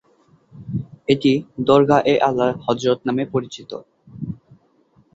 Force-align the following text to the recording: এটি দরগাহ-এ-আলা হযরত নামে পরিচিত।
এটি 1.07 1.31
দরগাহ-এ-আলা 1.67 2.47
হযরত 2.65 2.99
নামে 3.07 3.23
পরিচিত। 3.33 3.71